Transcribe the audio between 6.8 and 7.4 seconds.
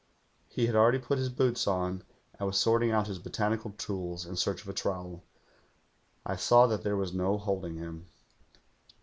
there was no